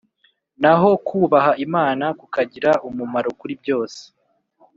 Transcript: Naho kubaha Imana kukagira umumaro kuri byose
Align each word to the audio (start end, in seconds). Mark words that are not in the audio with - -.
Naho 0.61 0.89
kubaha 1.07 1.51
Imana 1.65 2.05
kukagira 2.19 2.71
umumaro 2.87 3.29
kuri 3.39 3.53
byose 3.61 4.01